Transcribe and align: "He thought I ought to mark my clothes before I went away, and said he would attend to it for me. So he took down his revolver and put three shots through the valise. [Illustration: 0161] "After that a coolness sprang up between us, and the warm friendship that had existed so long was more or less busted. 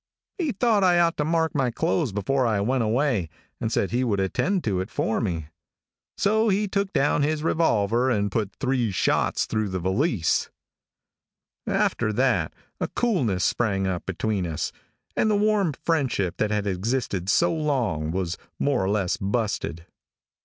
"He 0.39 0.51
thought 0.51 0.83
I 0.83 0.97
ought 0.99 1.15
to 1.17 1.23
mark 1.23 1.53
my 1.53 1.69
clothes 1.69 2.11
before 2.11 2.47
I 2.47 2.59
went 2.59 2.81
away, 2.81 3.29
and 3.59 3.71
said 3.71 3.91
he 3.91 4.03
would 4.03 4.19
attend 4.19 4.63
to 4.63 4.79
it 4.79 4.89
for 4.89 5.21
me. 5.21 5.49
So 6.17 6.49
he 6.49 6.67
took 6.67 6.91
down 6.91 7.21
his 7.21 7.43
revolver 7.43 8.09
and 8.09 8.31
put 8.31 8.51
three 8.59 8.89
shots 8.89 9.45
through 9.45 9.69
the 9.69 9.77
valise. 9.79 10.49
[Illustration: 11.67 12.07
0161] 12.15 12.17
"After 12.17 12.19
that 12.19 12.53
a 12.79 12.87
coolness 12.99 13.45
sprang 13.45 13.85
up 13.85 14.07
between 14.07 14.47
us, 14.47 14.71
and 15.15 15.29
the 15.29 15.35
warm 15.35 15.73
friendship 15.73 16.37
that 16.37 16.49
had 16.49 16.65
existed 16.65 17.29
so 17.29 17.53
long 17.53 18.09
was 18.09 18.39
more 18.57 18.83
or 18.83 18.89
less 18.89 19.17
busted. 19.17 19.85